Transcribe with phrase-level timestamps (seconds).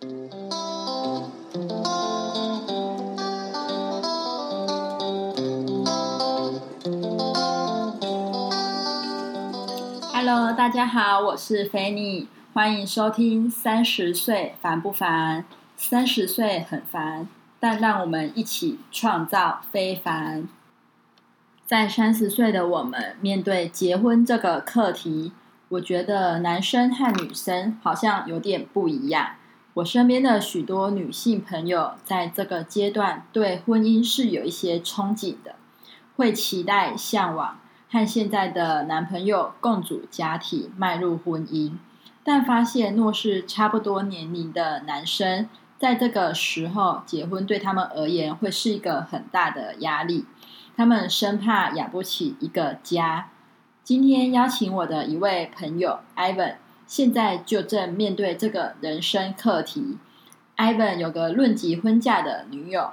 [0.00, 0.12] Hello，
[10.52, 15.42] 大家好，我是菲尼，欢迎收听《三十岁烦不烦》？
[15.76, 17.26] 三十岁很烦，
[17.58, 20.46] 但让我们一起创造非凡。
[21.66, 25.32] 在三十岁的我们，面对结婚这个课题，
[25.70, 29.30] 我觉得男生和女生好像有点不一样。
[29.78, 35.54] 我身边的许多女性朋友，在这个阶段对婚姻是有一些憧憬的，
[36.16, 41.74] 会期待、向往和现在的男朋友共组家庭，迈入婚姻。
[42.24, 50.26] 但发现，若是差不多年龄的男生，在这个时候结婚，对他们而言会是一个很大的压力。
[50.76, 53.30] 他们生怕养不起一个家。
[53.84, 56.56] 今天邀请我的一位朋友 Ivan。
[56.88, 59.98] 现在就正面对这个人生课题。
[60.56, 62.90] Ivan 有个论及婚嫁的女友。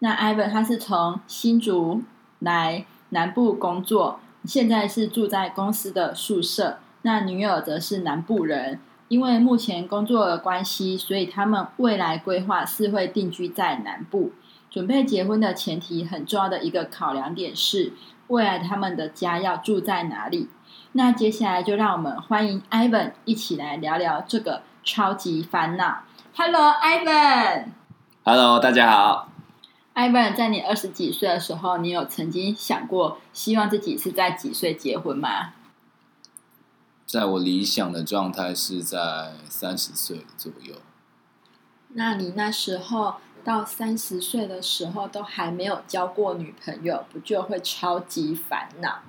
[0.00, 2.02] 那 Ivan 他是从新竹
[2.40, 6.78] 来南部工作，现在是住在公司的宿舍。
[7.02, 14.32] 那女友则是南部人，因为目前工作的关系，所以他们未来规划是会定居在南部。
[14.68, 17.92] 准备结婚的前提，很重要的一个考量点是，
[18.26, 20.48] 未来他们的家要住在哪里。
[20.96, 26.04] 那接下来就让我们欢迎 Ivan 一起来聊聊这个超级烦恼。
[26.34, 27.66] Hello，Ivan。
[28.24, 29.28] Hello，大家好。
[29.94, 35.52] Ivan，在你二十几岁的时候，你有曾经想过希望自己是在几岁结婚吗？
[37.04, 40.76] 在我理想的状态是在三十岁左右。
[41.88, 49.00] 那你那时候到三十岁的时候都还没有交过女朋友，不就会超级烦恼？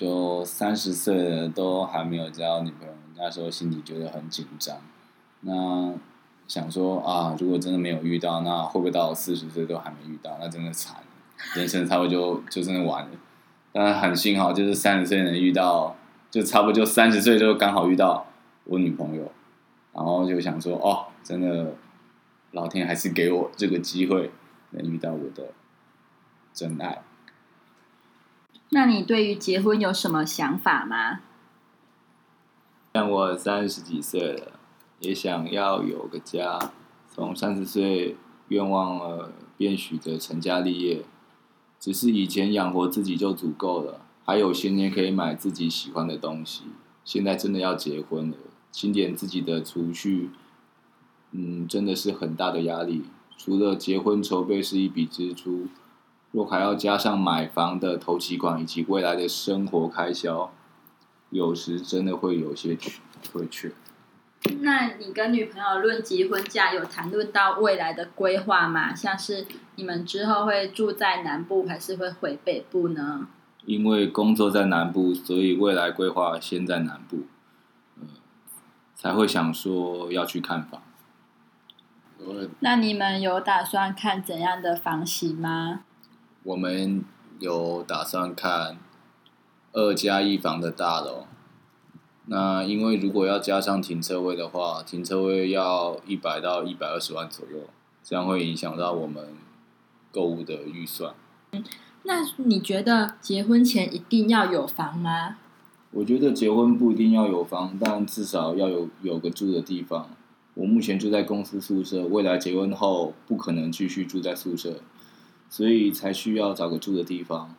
[0.00, 4.78] 就三十岁都还没有交女朋友，那时候心里觉得很紧张。
[5.40, 5.92] 那
[6.48, 10.38] 想说啊，如果真的没有遇到，那会不会到四十岁都还没遇到？
[10.40, 10.96] 那真的惨，
[11.54, 13.10] 人生差不多就就真的完了。
[13.72, 15.94] 但很幸好，就是三十岁能遇到，
[16.30, 18.24] 就差不多就三十岁就刚好遇到
[18.64, 19.30] 我女朋友。
[19.92, 21.74] 然后就想说，哦，真的，
[22.52, 24.30] 老天还是给我这个机会，
[24.70, 25.52] 能遇到我的
[26.54, 27.02] 真爱。
[28.72, 31.20] 那你对于结婚有什么想法吗？
[32.94, 34.52] 像我三十几岁了，
[35.00, 36.70] 也想要有个家。
[37.08, 38.16] 从三十岁
[38.48, 41.04] 愿望了，便许着成家立业。
[41.80, 46.64] 只是以前养活自己就足够了，还有些年可以买自己喜欢的东西。
[47.04, 48.36] 现在真的要结婚了，
[48.70, 50.30] 清点自己的储蓄，
[51.32, 53.02] 嗯，真的是很大的压力。
[53.36, 55.66] 除了结婚筹备是一笔支出。
[56.32, 60.52] 若还要加上买房的投期款以及未来的生活开销，
[61.30, 62.78] 有时真的会有些
[63.32, 63.72] 会缺。
[64.60, 68.94] 那你跟女朋友论及婚嫁，有谈论到未来的规划吗？
[68.94, 73.26] 像是你们之后会住在南部，还是会回北部呢？
[73.66, 77.24] 因为工作在南部，所以未来规划先在南部，
[78.00, 78.06] 呃，
[78.94, 80.80] 才会想说要去看房。
[82.60, 85.82] 那你们有打算看怎样的房型吗？
[86.42, 87.04] 我们
[87.38, 88.78] 有打算看
[89.72, 91.26] 二加一房的大楼。
[92.26, 97.68] 那因为如果要加上停车位的话，停车位要一百到一百二十万左右，
[98.02, 99.34] 这样会影响到我们
[100.12, 101.14] 购物的预算。
[102.04, 105.36] 那你觉得结婚前一定要有房吗？
[105.90, 110.08] 我觉得结婚不一定要有房，但至少要有有个住的地方。
[110.54, 114.80] 我目前住在公司宿舍，未来结婚后不可能继续住在宿舍。
[115.50, 117.56] 所以才需要找个住的地方，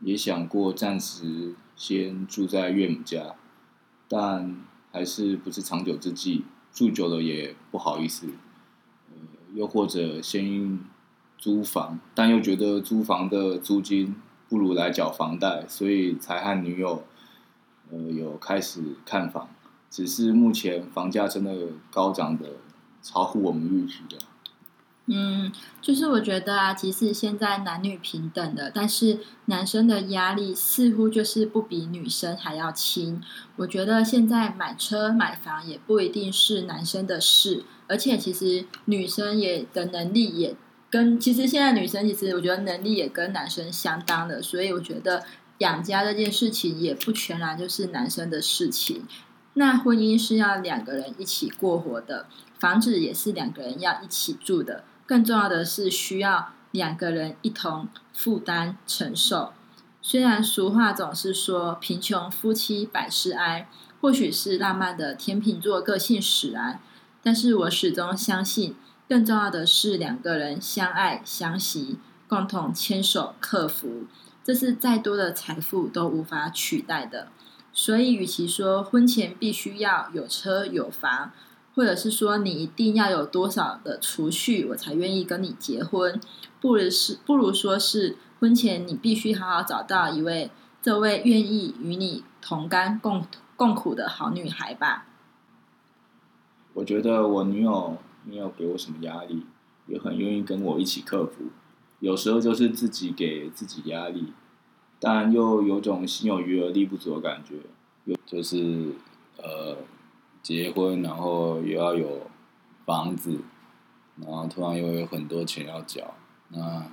[0.00, 3.34] 也想过暂时先住在岳母家，
[4.06, 4.56] 但
[4.92, 8.26] 还是不是长久之计，住久了也不好意思。
[9.08, 9.16] 呃，
[9.54, 10.78] 又或者先
[11.38, 14.14] 租房，但又觉得租房的租金
[14.48, 17.04] 不如来缴房贷，所以才和女友
[17.90, 19.48] 呃有开始看房。
[19.88, 22.52] 只是目前房价真的高涨的
[23.02, 24.18] 超乎我们预期的。
[25.12, 25.50] 嗯，
[25.82, 33.20] 就是我觉得啊，即使现在男女平等的，但是男生的压力似乎就是不比女生还要轻。
[33.56, 40.54] 我觉得现在买车买房也不一定是男生的事，而且其实女生也的能力也
[40.88, 45.24] 跟其实现在女生其实我觉得能力也跟男生相当的，所以我觉得
[45.58, 49.02] 养家这件事情也不全然就是男生的事情。
[49.54, 52.26] 那婚姻是要两个人一起过活的，
[52.60, 54.84] 房子也是两个人要一起住的。
[55.10, 59.52] 更重要的是，需要两个人一同负担承受。
[60.00, 63.68] 虽然俗话总是说“贫穷夫妻百事哀”，
[64.00, 66.80] 或许是浪漫的天秤座个性使然，
[67.24, 68.76] 但是我始终相信，
[69.08, 71.98] 更重要的是两个人相爱相惜，
[72.28, 74.04] 共同牵手克服，
[74.44, 77.26] 这是再多的财富都无法取代的。
[77.72, 81.32] 所以，与其说婚前必须要有车有房，
[81.80, 86.20] 或者是说你一定要有多少的储蓄，我才愿意跟你结婚，
[86.60, 90.50] 不如是不如说是婚前你必须好好找到一位
[90.82, 93.24] 这位愿意与你同甘共
[93.56, 95.06] 共苦的好女孩吧。
[96.74, 99.46] 我觉得我女友没有给我什么压力，
[99.86, 101.44] 也很愿意跟我一起克服。
[102.00, 104.34] 有时候就是自己给自己压力。
[105.02, 107.54] 但又有种心有余而力不足的感觉，
[108.04, 108.92] 有就是
[109.38, 109.78] 呃
[110.42, 112.22] 结婚，然后又要有
[112.84, 113.40] 房子，
[114.16, 116.14] 然后突然又有很多钱要缴，
[116.48, 116.84] 那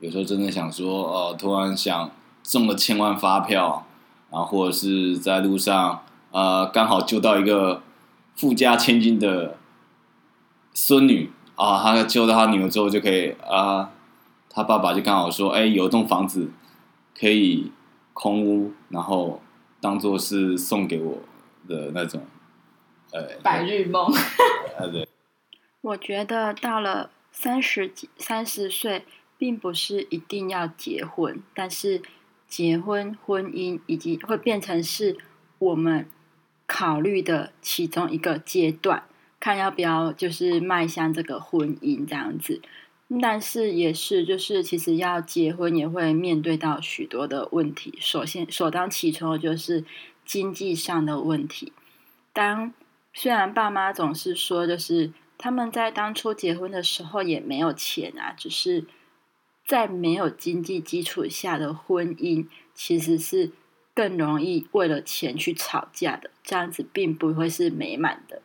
[0.00, 2.10] 有时候真的想说，哦，突然想
[2.42, 3.86] 中了千万发票，
[4.30, 7.82] 然后或者是在路上，呃，刚好救到一个
[8.36, 9.56] 富家千金的
[10.74, 13.90] 孙女啊，他救到他女儿之后就可以啊，
[14.50, 16.50] 他爸爸就刚好说，哎，有一栋房子。
[17.14, 17.70] 可以
[18.14, 19.40] 空屋，然后
[19.80, 21.18] 当做是送给我
[21.68, 22.22] 的那种，
[23.12, 24.10] 呃，白日梦。
[25.82, 29.04] 我觉得到了三十几、三十岁，
[29.36, 32.02] 并不是一定要结婚，但是
[32.48, 35.16] 结婚、婚姻以及会变成是
[35.58, 36.08] 我们
[36.66, 39.04] 考虑的其中一个阶段，
[39.40, 42.60] 看要不要就是迈向这个婚姻这样子。
[43.20, 47.98] 但是也是，就是其实要结婚也会面对到许多的问题。
[48.00, 49.84] 首先，首当其冲的就是
[50.24, 51.74] 经济上的问题。
[52.32, 52.72] 当
[53.12, 58.86] 虽然爸妈总是说，就是他们在当初结婚的时候也没有钱啊，只是
[59.66, 63.52] 在没有经济基础下的婚姻，其实是
[63.94, 66.30] 更容易为了钱去吵架的。
[66.42, 68.42] 这样子并不会是美满的。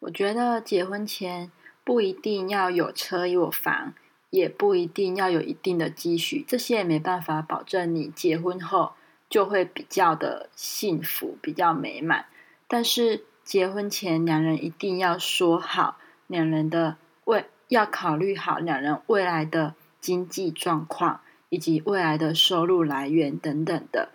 [0.00, 1.50] 我觉得结婚前。
[1.86, 3.92] 不一定要有车有房，
[4.30, 8.94] 也不一定要有一定的积蓄，这些也没办法保证你结婚后
[9.28, 12.24] 就会比较的幸福、比较美满。
[12.66, 21.20] 但是结婚前两人一定要说好，两人的未要考虑好两人未来的经济状况
[21.50, 24.08] 以及未来的收入来源等等的。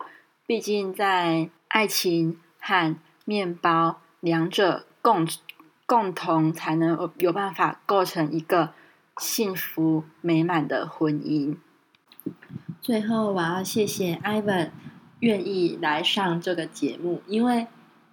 [0.46, 5.26] 毕竟在爱情和面包两者共。
[5.86, 8.72] 共同才能有办法构成一个
[9.16, 11.56] 幸福美满的婚姻。
[12.80, 14.70] 最后，我要谢谢 Ivan
[15.18, 17.66] 愿意来上这个节目，因为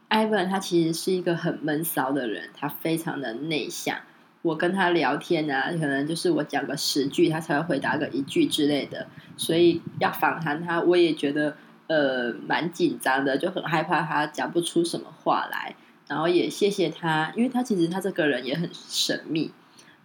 [0.09, 3.97] Ivan 他其实是一个很闷骚的人，他非常的内向。
[4.41, 11.57] 我跟他聊天呢，可能就是我讲个十句，他才会回答个一句之类的，所以要访谈他，我也觉得
[11.87, 15.75] 呃蛮紧张的，就很害怕他讲不出什么话来。
[16.07, 19.51] 然后也谢谢他，因为他其实他这个人也很神秘。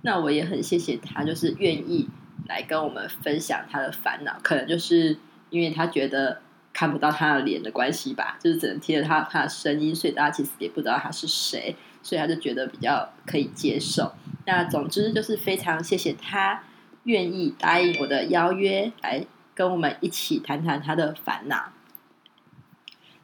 [0.00, 2.08] 那我也很谢谢他，就是愿意
[2.48, 4.40] 来跟我们分享他的烦恼。
[4.42, 5.18] 可能就是
[5.50, 6.40] 因为他觉得
[6.72, 14.12] 看不到他的脸的关系吧，就是只能听着他他的声音，所以大家其实也不知道他是谁，所以他就觉得比较可以接受。
[14.46, 16.64] 那总之就是非常谢谢他
[17.04, 19.24] 愿意答应我的邀约，来
[19.54, 21.72] 跟我们一起谈谈他的烦恼。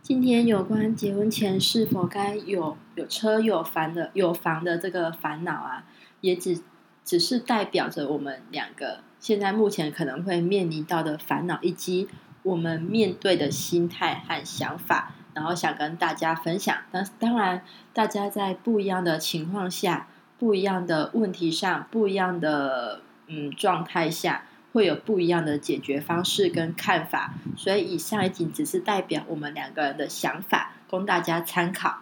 [0.00, 5.84] 今天有关结婚前是否该有有车有房的有房的这个烦恼啊，
[6.20, 6.60] 也只
[7.04, 12.08] 只是代表着我们两个现在目前可能会面临到的烦恼，以及
[12.48, 16.76] 我们面对的心态和想法，然后想跟大家分享。
[16.90, 17.62] 当当然，
[17.92, 24.44] 大家在不一样的情况下、不一样的问题上、不一样的嗯状态下。
[24.70, 32.00] 会有不一样的解决方式跟看法，所以以上一仅只是代表我们两个人的想法，供大家参考。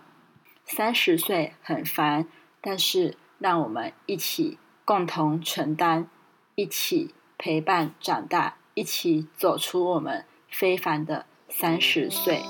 [0.65, 2.27] 三十岁很烦，
[2.61, 6.09] 但是让我们一起共同承担，
[6.57, 12.41] 一起陪伴长大，一起走出我们非凡的三十岁。